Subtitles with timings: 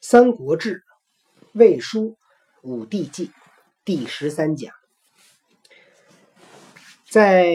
[0.00, 0.76] 三国志·
[1.54, 2.10] 魏书·
[2.62, 3.32] 武帝纪
[3.84, 4.72] 第十三讲。
[7.10, 7.52] 在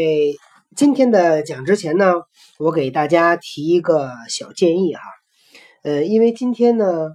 [0.75, 2.15] 今天的讲之前呢，
[2.59, 5.01] 我给大家提一个小建议哈。
[5.83, 7.11] 呃，因为今天呢，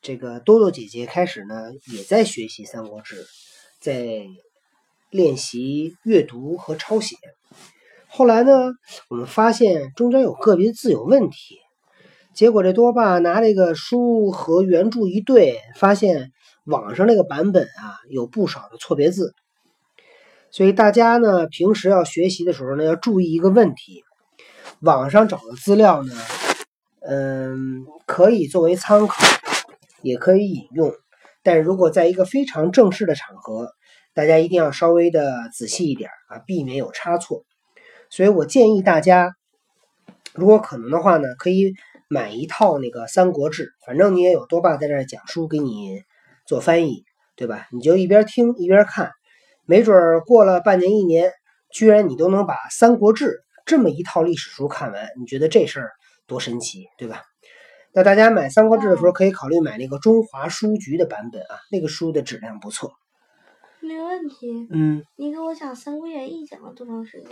[0.00, 3.24] 这个多多姐姐开始呢也在学习《三国志》，
[3.80, 4.26] 在
[5.10, 7.16] 练习阅读和抄写。
[8.06, 8.70] 后来呢，
[9.08, 11.58] 我们发现中间有个别字有问题。
[12.38, 16.30] 结果这多爸拿这个书和原著一对，发现
[16.62, 19.34] 网上那个版本啊有不少的错别字，
[20.52, 24.04] 所以大家呢平时要学习的时候呢要注意一个问题：
[24.78, 26.12] 网上找的资料呢，
[27.00, 29.16] 嗯，可以作为参考，
[30.02, 30.92] 也可以引用，
[31.42, 33.72] 但如果在一个非常正式的场合，
[34.14, 37.42] 大家一定要稍微的仔细一点啊，避免有差错。
[38.10, 39.34] 所以我建议大家，
[40.34, 41.74] 如果可能的话呢，可以。
[42.08, 46.02] 买一套那个《三国志》，反正你也有多爸在这讲书，给你
[46.46, 47.04] 做翻译，
[47.36, 47.68] 对吧？
[47.70, 49.12] 你就一边听一边看，
[49.66, 51.32] 没准儿过了半年一年，
[51.70, 53.26] 居然你都能把《三国志》
[53.66, 55.90] 这么一套历史书看完，你觉得这事儿
[56.26, 57.24] 多神奇，对吧？
[57.92, 62.92] 那大家买《三国志》的时候，可以考虑买那个中华书局的版本啊，那个书的质量不错。
[63.80, 64.66] 没问题。
[64.70, 65.02] 嗯。
[65.16, 67.30] 你给我讲《三国演义》讲了多长时间？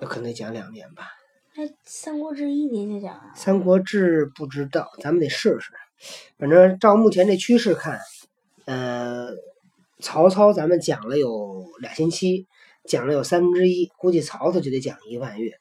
[0.00, 1.08] 那可能讲两年吧。
[1.58, 3.32] 哎，《三国志》一年就讲完了。
[3.38, 5.72] 《三国志》不知道，咱们得试试。
[6.38, 7.98] 反正照目前这趋势看，
[8.66, 9.30] 呃，
[10.00, 12.46] 曹操咱们讲了有俩星期，
[12.84, 15.52] 讲了有三分之一，估计曹操就得讲一个半月，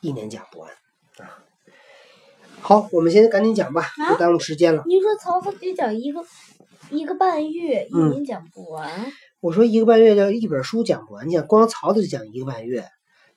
[0.00, 0.68] 一年讲不完
[1.18, 1.38] 啊。
[2.60, 4.82] 好，我们先赶紧讲吧，不耽误时间了。
[4.88, 6.24] 你说曹操得讲一个
[6.90, 8.90] 一个半月，一年讲不完。
[9.38, 12.84] 我说一个半月就一本书讲不完，你想光曹操就讲一个半月。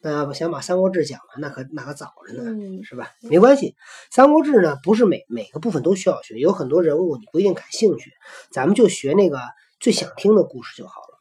[0.02, 3.12] 那想把《三国志》讲完，那可那可早着呢，是吧？
[3.22, 3.72] 没关系，
[4.10, 8.14] 《三国志》呢不是每每个部分都需要学，有很多人物你不一定感兴趣，
[8.50, 9.42] 咱们就学那个
[9.78, 11.20] 最想听的故事就好了。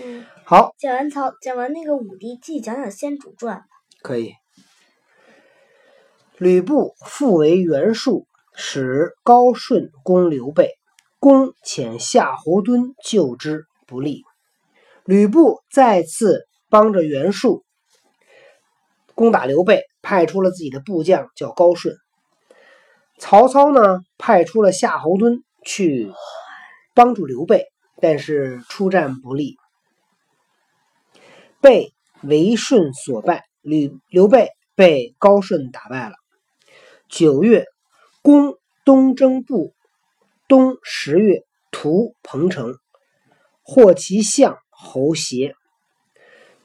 [0.00, 3.66] 嗯，好，讲完曹，讲完那个武帝纪，讲讲先主传吧。
[4.00, 4.32] 可以。
[6.36, 10.70] 吕布复为袁术，使高顺攻刘备，
[11.18, 14.22] 公遣夏侯惇救之不利。
[15.04, 17.64] 吕布再次帮着袁术。
[19.18, 21.96] 攻打刘备，派出了自己的部将叫高顺。
[23.18, 26.12] 曹操呢，派出了夏侯惇去
[26.94, 27.66] 帮助刘备，
[28.00, 29.56] 但是出战不利，
[31.60, 31.92] 被
[32.22, 33.42] 韦顺所败。
[33.60, 36.14] 吕刘备被高顺打败了。
[37.08, 37.66] 九月，
[38.22, 38.54] 攻
[38.84, 39.74] 东征部，
[40.46, 41.42] 冬十月
[41.72, 42.76] 屠彭城，
[43.62, 45.56] 获其相侯协。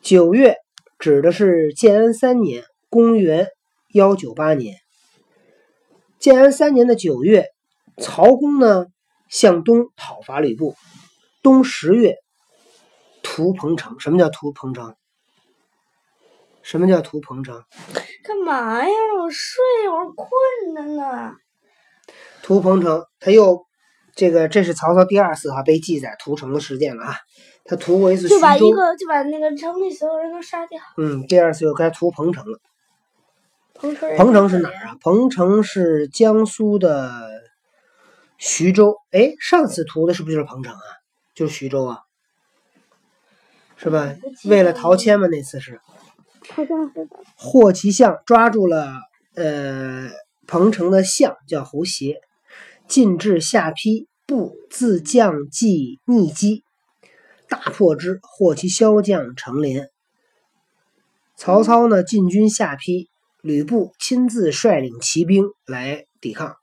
[0.04, 0.63] 九月。
[1.04, 3.50] 指的是建安三年，公元
[3.92, 4.78] 幺九八年。
[6.18, 7.50] 建安三年的九月，
[7.98, 8.86] 曹公呢
[9.28, 10.78] 向东讨伐吕布。
[11.42, 12.16] 冬十月，
[13.22, 14.00] 屠彭城。
[14.00, 14.96] 什么叫屠彭城？
[16.62, 17.66] 什么叫屠彭城？
[18.24, 18.94] 干嘛呀？
[19.22, 20.30] 我睡，会儿困
[20.74, 21.34] 着呢。
[22.44, 23.66] 屠彭城，他又
[24.16, 27.18] 这个，这是曹操第二次哈被记载屠城的事件了啊。
[27.66, 30.82] 他屠过一次就把一个就把那个城里所有人都杀掉。
[30.98, 32.60] 嗯，第二次又该屠彭城了。
[33.74, 34.98] 彭城彭城是哪儿啊？
[35.02, 37.30] 彭城是江苏的
[38.38, 38.98] 徐州。
[39.12, 40.82] 哎，上次屠的是不是就是彭城啊？
[41.34, 42.00] 就是徐州啊，
[43.78, 44.14] 是吧？
[44.46, 45.80] 为了陶谦嘛，那次是。
[46.50, 47.18] 好像是的。
[47.36, 48.94] 获其相，抓住了
[49.36, 50.10] 呃
[50.46, 52.20] 彭城的相，叫侯协，
[52.88, 56.63] 进至下邳，不自将计逆击。
[57.54, 59.92] 大破之，获其骁将成连。
[61.36, 63.12] 曹操呢，进军下邳，
[63.44, 66.56] 吕布亲自率领骑兵来抵抗。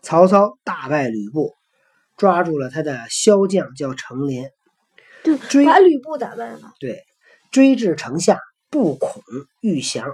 [0.00, 1.52] 曹操大败吕布，
[2.16, 4.52] 抓住了他的骁将，叫成连。
[5.50, 6.72] 追把吕布打败了。
[6.80, 7.04] 对，
[7.50, 8.38] 追至城下，
[8.70, 9.22] 不恐
[9.60, 10.10] 欲降。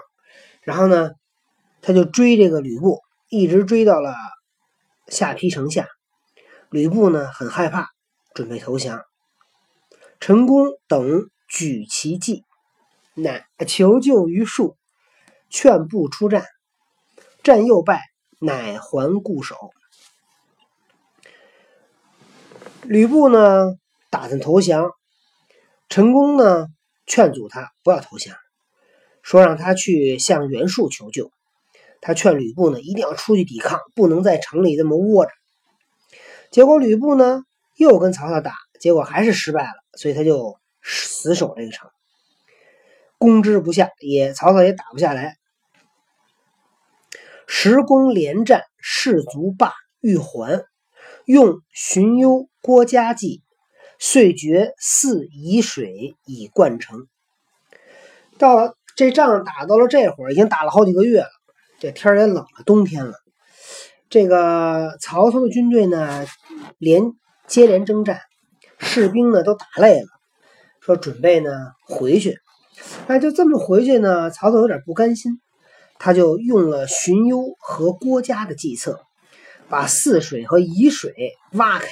[0.62, 1.12] 然后呢，
[1.80, 2.98] 他就追这个吕布，
[3.28, 4.16] 一直追到了
[5.06, 5.87] 下邳城下。
[6.70, 7.87] 吕布呢，很害怕，
[8.34, 9.00] 准备投降。
[10.24, 12.44] 陈宫等举其计，
[13.14, 14.76] 乃求救于术，
[15.50, 16.44] 劝不出战。
[17.42, 18.02] 战又败，
[18.38, 19.56] 乃还固守。
[22.82, 23.74] 吕布呢，
[24.10, 24.92] 打算投降。
[25.88, 26.69] 陈宫呢，
[27.04, 28.36] 劝阻他不要投降，
[29.24, 31.32] 说让他去向袁术求救。
[32.00, 35.32] 他劝吕布呢，一定要出去抵抗，不能在城里这么窝着。
[36.52, 37.42] 结果吕布呢，
[37.74, 38.54] 又跟曹操打。
[38.78, 41.91] 结果还是失败了，所以他就死守这个城，
[43.19, 45.37] 攻之不下，也曹操也打不下来。
[47.47, 50.65] 十公连战，士卒罢，欲还，
[51.27, 53.43] 用荀攸、郭嘉计，
[53.99, 57.06] 遂决泗沂水以灌城。
[58.39, 61.31] 到了这仗打到了这会儿，已经打了好几个月了，
[61.79, 63.12] 这天也冷了，冬天了。
[64.09, 66.27] 这个曹操的军队呢，
[66.79, 67.12] 连
[67.47, 68.21] 接连征战，
[68.82, 70.08] 士兵呢都打累了，
[70.81, 71.50] 说准备呢
[71.87, 72.38] 回去。
[73.06, 75.40] 那就这么回去呢，曹操有点不甘心，
[75.99, 79.00] 他就用了荀攸和郭嘉的计策，
[79.69, 81.14] 把泗水和沂水
[81.52, 81.88] 挖开，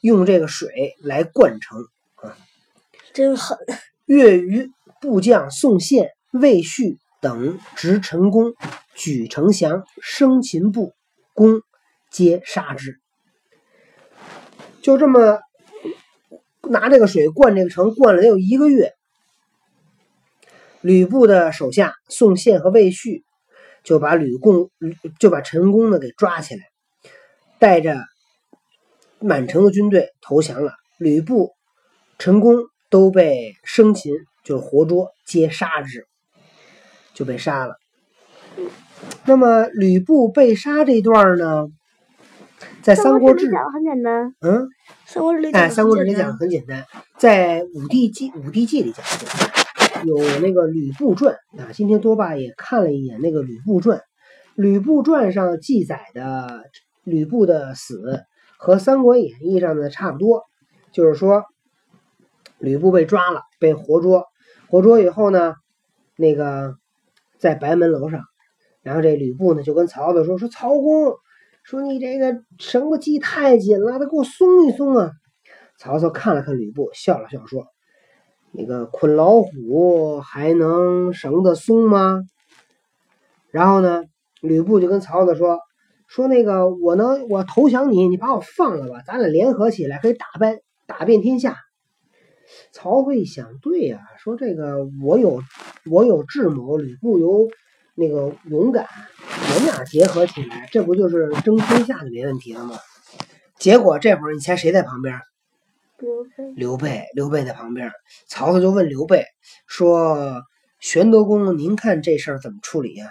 [0.00, 1.78] 用这个水来灌城
[2.16, 2.36] 啊，
[3.12, 3.56] 真狠！
[4.06, 8.54] 越余部将宋宪、魏续等执陈宫，
[8.94, 10.94] 举城降，生擒部。
[11.36, 11.62] 公
[12.12, 13.00] 皆杀之，
[14.80, 15.40] 就这么
[16.70, 18.92] 拿这个水灌这个城，灌了得有一个月。
[20.80, 23.24] 吕布的手下宋宪和魏续
[23.82, 24.70] 就把吕贡
[25.18, 26.62] 就把陈宫呢给抓起来，
[27.58, 27.96] 带着
[29.18, 30.74] 满城的军队投降了。
[30.98, 31.52] 吕布、
[32.18, 34.14] 陈宫都被生擒，
[34.44, 36.06] 就是活捉，皆杀之，
[37.14, 37.76] 就被杀了。
[39.24, 41.66] 那么吕布被杀这段呢，
[42.82, 44.34] 在《三国志》讲很简单。
[44.40, 44.62] 嗯，
[45.06, 46.84] 《三国志》里哎，《三国志》里讲的很简单，
[47.18, 51.68] 在《武帝纪》《武帝纪》里讲的，有那个《吕布传》啊。
[51.72, 53.98] 今天多爸也看了一眼那个《吕布传》，
[54.54, 56.64] 《吕布传》上记载的
[57.02, 58.22] 吕布的死
[58.58, 60.42] 和《三国演义》上的差不多，
[60.92, 61.44] 就是说
[62.58, 64.24] 吕布被抓了，被活捉，
[64.68, 65.54] 活捉以后呢，
[66.16, 66.74] 那个
[67.38, 68.20] 在白门楼上。
[68.82, 71.14] 然后这吕布呢就跟曹操说：“说曹公，
[71.64, 75.12] 说你这个绳子系太紧了，得给我松一松啊。”
[75.80, 77.66] 曹操看了看吕布，笑了笑说
[78.52, 82.20] ：“那个捆老虎还能绳子松吗？”
[83.50, 84.04] 然后呢，
[84.42, 85.58] 吕布就跟曹操说
[86.06, 91.56] ：“说那个我能我投降你，你把我放了吧，咱俩联合起来可以打败打遍天下。”
[92.72, 95.40] 曹操一想，对呀，说这个我有
[95.90, 97.48] 我有智谋，吕布有。
[97.96, 98.88] 那个勇敢，
[99.36, 102.78] 我们俩结合起来，这不就是争天下就没问题了吗？
[103.58, 105.20] 结果这会儿，你猜谁在旁边？
[105.98, 106.54] 刘备。
[106.56, 107.90] 刘备，刘备在旁边。
[108.28, 109.24] 曹操就问刘备
[109.66, 110.42] 说
[110.80, 113.10] ：“玄德公，您看这事儿怎么处理呀？”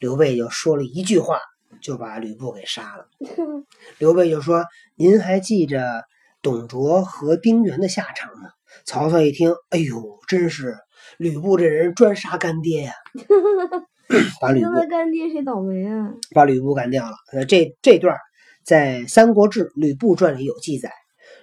[0.00, 1.38] 刘备就说了一句话，
[1.80, 3.06] 就把吕布给杀了。
[3.98, 4.64] 刘备就说
[4.96, 6.04] ：“您还记着
[6.40, 8.50] 董卓和丁原的下场吗？”
[8.84, 10.76] 曹操一听，哎呦，真是
[11.18, 12.92] 吕布这人专杀干爹呀！
[14.40, 16.12] 把吕布干爹谁倒霉啊？
[16.34, 17.16] 把吕布干掉了。
[17.32, 18.16] 呃，这这段
[18.64, 20.88] 在《三国志·吕布传》里有记载，《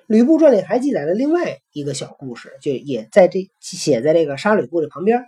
[0.07, 5.25] 吕布传》里还记载了另外一个小故事，就也在这写在这个杀吕布的旁边，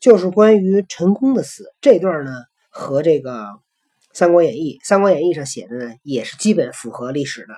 [0.00, 1.64] 就是关于陈宫的死。
[1.80, 2.32] 这段呢
[2.70, 3.32] 和这个
[4.12, 7.54] 《三国演义》《三国演义》上写的呢也是基本符合历史的。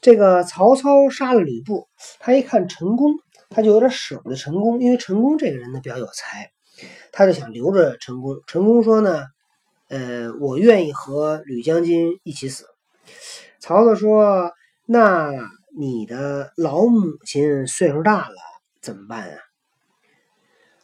[0.00, 1.88] 这个曹操杀了吕布，
[2.20, 3.14] 他一看陈宫，
[3.50, 6.50] 他就有点舍不得陈宫，因为陈宫这个人呢比较有才。
[7.12, 8.40] 他就想留着陈宫。
[8.46, 9.24] 陈宫说呢，
[9.88, 12.66] 呃，我愿意和吕将军一起死。
[13.58, 14.52] 曹操说
[14.86, 15.32] ：“那
[15.76, 18.36] 你的老母亲岁数大了，
[18.80, 19.36] 怎么办啊？”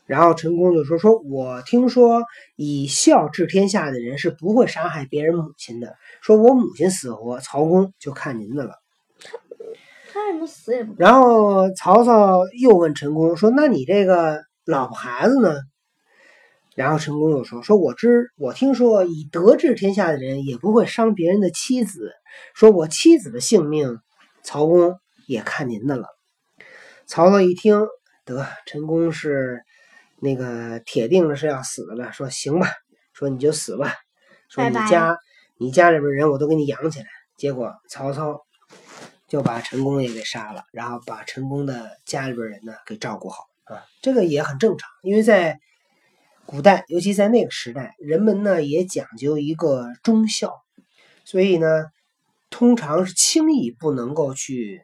[0.07, 2.25] 然后陈宫就说：“说我听说
[2.57, 5.97] 以孝治天下的人是不会杀害别人母亲的。
[6.21, 8.75] 说我母亲死活，曹公就看您的了。”
[10.13, 10.95] 他什么死也不。
[10.99, 15.55] 然后曹操又问陈宫说：“那你这个老婆孩子呢？”
[16.75, 22.13] 然后陈宫又说：“说我知我听说以德治天下的人也不会伤别人的妻子。
[22.53, 24.01] 说我妻子的性命，
[24.43, 26.09] 曹公也看您的了。”
[27.07, 27.87] 曹操一听，
[28.25, 29.63] 得陈宫是
[30.19, 32.69] 那个铁定了是要死的了，说行吧，
[33.13, 33.95] 说你就死吧，
[34.49, 35.17] 说你家
[35.59, 37.07] 你家里边人我都给你养起来。
[37.37, 38.41] 结果曹操
[39.29, 45.61] 就把陈宫也给杀了，然后把陈宫的家里边人呢给照顾好啊，这个也很正常，因为在。
[46.47, 50.63] 古代，尤其在那个时代，人们呢也讲究一个忠孝，
[51.25, 51.87] 所以呢，
[52.51, 54.83] 通常是轻易不能够去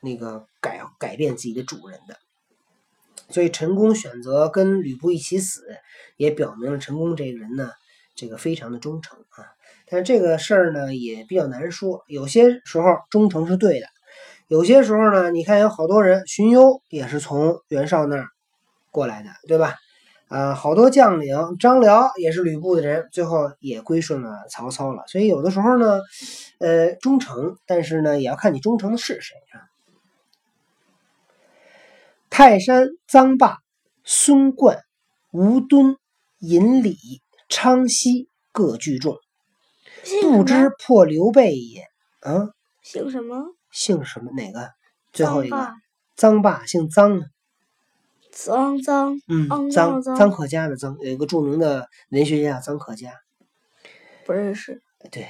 [0.00, 2.16] 那个改改变自己的主人的。
[3.28, 5.66] 所以陈宫选择跟吕布一起死，
[6.16, 7.72] 也表明了陈宫这个人呢，
[8.14, 9.44] 这个非常的忠诚啊。
[9.88, 13.86] 但是这个事儿呢也比较难说，有些时候忠诚是对的，
[14.46, 18.28] 有些时候呢，你看有好多人，荀攸也是从袁绍那儿
[18.92, 19.74] 过来的，对吧？
[20.28, 25.04] 啊，好多将领，张辽也是吕布的人，最后也归顺了曹操了。
[25.06, 26.00] 所以有的时候呢，
[26.58, 29.62] 呃，忠诚，但是呢，也要看你忠诚的是谁啊。
[32.28, 33.58] 泰山、臧霸、
[34.02, 34.82] 孙贯、
[35.30, 35.96] 吴敦、
[36.38, 36.96] 尹礼、
[37.48, 39.16] 昌豨各聚众，
[40.22, 41.84] 不知破刘备也。
[42.20, 42.50] 啊，
[42.82, 43.54] 姓什么？
[43.70, 44.32] 姓什么？
[44.32, 44.70] 哪个？
[45.12, 45.72] 最后一个臧
[46.16, 47.22] 臧霸，姓臧，脏
[48.36, 53.10] 脏嗯，嗯臧臧臧可嘉的臧，有一个著名的文学家臧可嘉。
[54.26, 55.26] 不认识，对，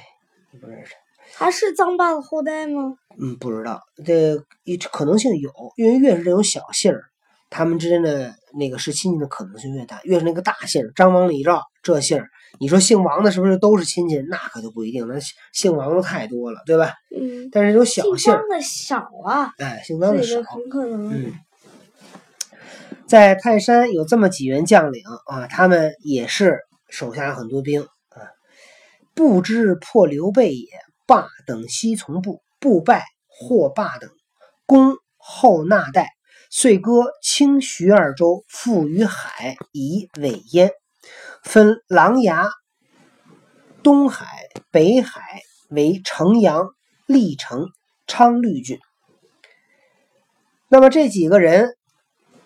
[0.51, 0.93] 你不认识？
[1.33, 2.95] 他是臧霸的后代吗？
[3.19, 7.03] 嗯，不知道，这一可能性有，因为越是这种小姓儿，
[7.49, 9.99] 他们之间的那个是亲戚的可能性越大。
[10.03, 14.19] 越是那个大姓儿，张王李赵这姓儿，你说姓王的是不是都是亲戚？
[14.29, 15.15] 那可就不一定，那
[15.53, 16.93] 姓王的太多了，对吧？
[17.15, 20.41] 嗯，但是这种小姓儿的少啊，哎，姓张的少。
[20.43, 21.13] 很可能。
[21.13, 21.33] 嗯，
[23.07, 26.59] 在泰山有这么几员将领啊，他们也是
[26.89, 28.19] 手下很多兵啊。
[29.15, 30.67] 不知破刘备也，
[31.05, 34.09] 霸等西从部，不败或霸等，
[34.65, 36.09] 攻后纳代，
[36.49, 40.71] 遂割清徐二州，复于海，以尾焉，
[41.43, 42.49] 分琅琊、
[43.83, 44.27] 东海、
[44.69, 46.71] 北海为城阳、
[47.05, 47.67] 历城、
[48.05, 48.79] 昌绿郡。
[50.67, 51.76] 那么这几个人，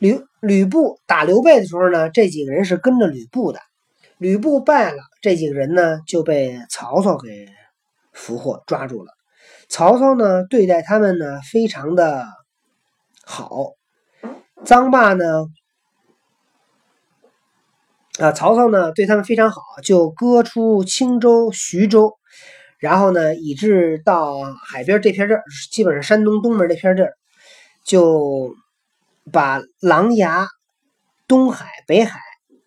[0.01, 3.59] 吕吕布打刘备的时候呢，这几个人是跟着吕布的。
[4.17, 7.47] 吕布败了，这几个人呢就被曹操给
[8.11, 9.13] 俘获抓住了。
[9.69, 12.25] 曹操呢对待他们呢非常的
[13.23, 13.73] 好。
[14.65, 15.45] 臧霸呢，
[18.17, 22.17] 啊，曹操呢对他们非常好，就割出青州、徐州，
[22.79, 27.13] 然后呢，以至到海边这片地儿，基本上山东东门这片地儿，
[27.85, 28.55] 就
[29.31, 30.47] 把琅琊、
[31.27, 32.19] 东海、北海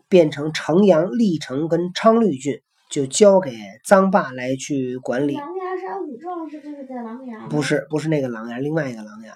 [0.09, 3.57] 变成城阳、历城跟昌绿郡，就交给
[3.87, 5.35] 臧霸来去管理。
[5.35, 9.33] 琅琊山五壮士就是在琅琊，不是不是那个琅琊，另外一个琅琊。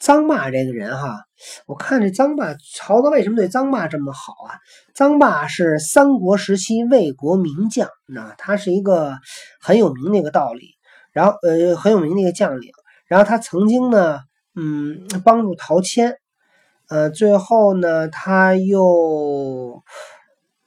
[0.00, 1.22] 臧霸这个人哈，
[1.64, 4.58] 我看这臧霸，曹操为什么对臧霸这么好啊？
[4.96, 9.16] 臧霸是三国时期魏国名将，那他是一个
[9.60, 10.70] 很有名的一个道理，
[11.12, 12.72] 然后呃很有名的一个将领，
[13.06, 14.18] 然后他曾经呢，
[14.56, 16.16] 嗯，帮助陶谦，
[16.92, 19.82] 呃，最后呢，他又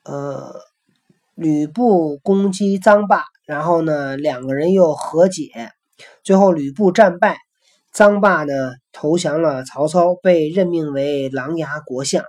[0.04, 0.56] 呃
[1.36, 5.52] 吕布攻击臧霸，然后呢，两个人又和解，
[6.24, 7.38] 最后吕布战败。
[7.94, 12.26] 臧霸呢投降了曹操，被任命为琅琊国相。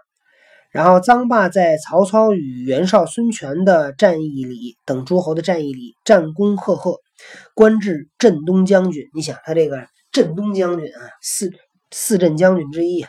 [0.71, 6.99] 然后臧霸在曹操与袁绍、孙权的战役里，等诸侯的战役里战功赫赫，
[7.55, 9.05] 官至镇东将军。
[9.15, 11.51] 你想他这个镇东将军啊，四
[11.91, 13.07] 四镇将军之一。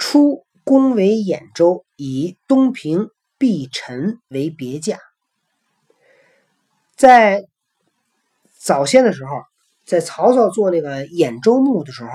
[0.00, 4.98] 初攻为兖州，以东平毕陈为别驾。
[6.96, 7.44] 在
[8.58, 9.30] 早先的时候。
[9.86, 12.10] 在曹操做那个兖州牧的时候，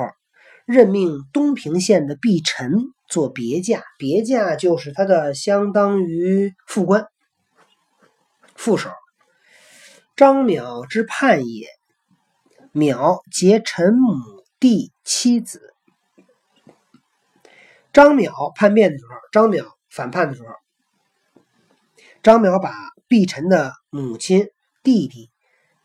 [0.66, 2.72] 任命东平县的毕陈
[3.10, 7.06] 做别驾，别驾就是他的相当于副官、
[8.56, 8.90] 副手。
[10.16, 11.68] 张邈之叛也，
[12.72, 14.16] 邈结陈母
[14.58, 15.75] 弟妻子。
[17.96, 20.50] 张邈叛变的时候，张邈反叛的时候，
[22.22, 22.72] 张邈把
[23.08, 24.50] 毕陈的母亲、
[24.84, 25.32] 弟弟、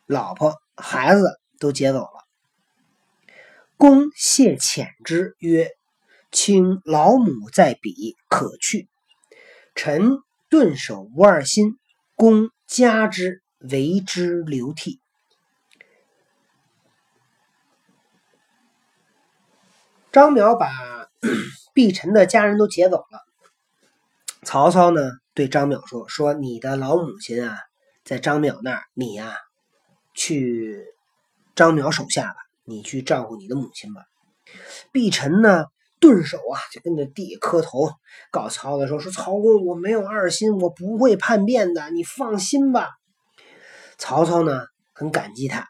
[0.07, 1.40] 老婆、孩子。
[1.61, 2.25] 都劫走了。
[3.76, 5.69] 公谢遣之曰
[6.33, 8.88] ：“卿老母在彼，可去。”
[9.76, 11.79] 臣顿首无二心，
[12.17, 15.02] 公加之，为之流涕。
[20.11, 21.00] 张邈把
[21.74, 23.20] 毕晨的家人都劫走了。
[24.42, 25.00] 曹操呢，
[25.34, 27.58] 对张邈说：“说你的老母亲啊，
[28.04, 29.34] 在张邈那儿，你呀、
[30.14, 30.84] 去。”
[31.56, 34.02] 张邈手下吧，你去照顾你的母亲吧。
[34.92, 35.66] 毕晨呢，
[35.98, 37.90] 顿首啊，就跟着地磕头，
[38.30, 42.88] 告曹操说：“说曹公，我没有二心，我不会叛变的，你放心吧。”
[43.98, 45.66] 曹操呢，很感激他，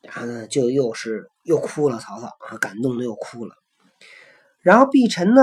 [0.00, 1.98] 然后呢，就又是又哭了。
[1.98, 3.56] 曹操啊，感动的又哭了。
[4.66, 5.42] 然后毕晨呢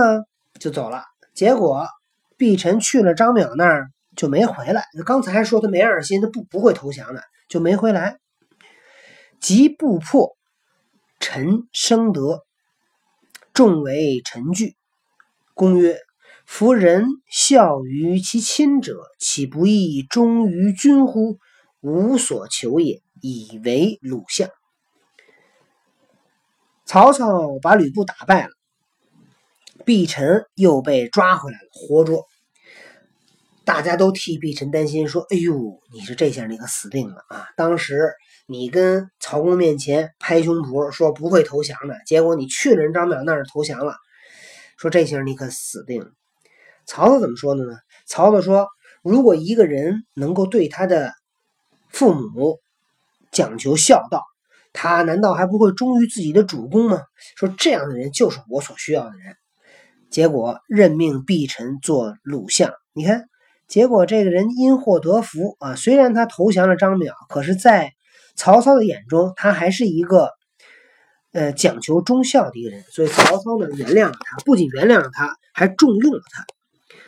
[0.60, 1.88] 就走了，结果
[2.36, 3.88] 毕晨去了张邈那儿
[4.18, 4.84] 就没回来。
[5.06, 8.18] 刚才还说他没二心，他不不会投降的，就没回来。
[9.40, 10.36] 及不破，
[11.22, 12.44] 臣生得，
[13.54, 14.76] 众为臣惧。
[15.54, 15.98] 公曰
[16.46, 21.38] ：“夫人孝于其亲者，岂不亦忠于君乎？
[21.80, 24.50] 无所求也，以为鲁相。”
[26.84, 28.50] 曹操把吕布打败了，
[29.86, 32.26] 毕陈又被抓回来了，活捉。
[33.66, 37.48] 大家都替毕陈担心，说：“哎呦，你是这下你可死定了啊！
[37.58, 38.12] 当时。”
[38.46, 43.96] 你跟曹公面前拍胸脯说不会投降的，结果你去了人张淼那儿投降了，
[44.76, 46.12] 说这下你可死定了。
[46.86, 47.78] 曹操怎么说的呢？
[48.06, 48.68] 曹操说：
[49.02, 51.14] 如果一个人能够对他的
[51.88, 52.60] 父母
[53.32, 54.22] 讲求孝道，
[54.74, 57.02] 他难道还不会忠于自己的主公吗？
[57.38, 59.38] 说这样的人就是我所需要的人。
[60.14, 63.26] 结果任命毕臣做鲁相，你看，
[63.68, 65.76] 结果这个人因祸得福啊。
[65.76, 67.94] 虽然他投降了张邈，可是，在
[68.36, 70.30] 曹操的眼中，他还是一个
[71.32, 72.84] 呃讲求忠孝的一个人。
[72.92, 76.46] 所以曹操呢，原谅了他，不仅原谅了他，还重用了他。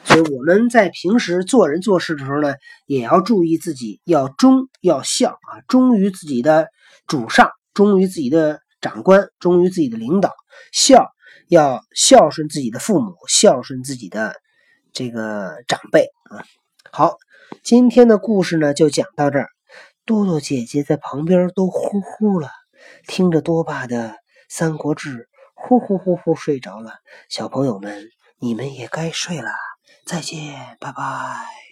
[0.05, 2.55] 所以我们在平时做人做事的时候呢，
[2.87, 6.69] 也要注意自己要忠要孝啊，忠于自己的
[7.05, 10.33] 主上，忠于自己的长官，忠于自己的领导，
[10.71, 11.11] 孝。
[11.47, 14.35] 要孝顺自己的父母，孝顺自己的
[14.93, 16.43] 这个长辈啊。
[16.91, 17.17] 好，
[17.63, 19.49] 今天的故事呢就讲到这儿。
[20.05, 22.51] 多多姐姐在旁边都呼呼了，
[23.07, 24.09] 听着多爸的
[24.47, 25.17] 《三国志》，
[25.55, 26.93] 呼呼呼呼睡着了。
[27.27, 29.49] 小朋友们，你们也该睡了，
[30.05, 31.64] 再见，拜拜。